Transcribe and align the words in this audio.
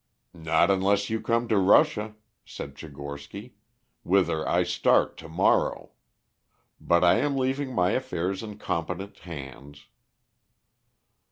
"Not 0.33 0.71
unless 0.71 1.11
you 1.11 1.21
come 1.21 1.47
to 1.49 1.59
Russia," 1.59 2.15
said 2.43 2.73
Tchigorsky, 2.73 3.53
"whither 4.01 4.49
I 4.49 4.63
start 4.63 5.15
to 5.17 5.29
morrow. 5.29 5.91
But 6.79 7.03
I 7.03 7.19
am 7.19 7.37
leaving 7.37 7.71
my 7.71 7.91
affairs 7.91 8.41
in 8.41 8.57
competent 8.57 9.19
hands." 9.19 9.85